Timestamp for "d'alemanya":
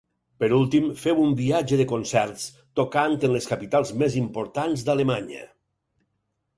4.91-5.49